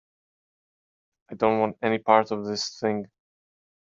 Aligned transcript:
I 1.29 1.35
don't 1.35 1.59
want 1.59 1.77
any 1.83 1.99
part 1.99 2.31
of 2.31 2.47
this 2.47 2.79
thing. 2.79 3.05